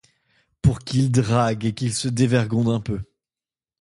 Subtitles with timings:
[0.63, 3.03] pour qu'il drague et qu'il se dévergonde un peu.